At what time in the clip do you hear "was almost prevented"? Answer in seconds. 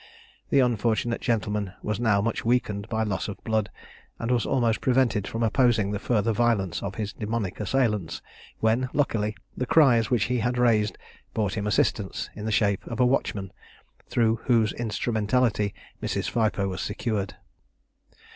4.31-5.27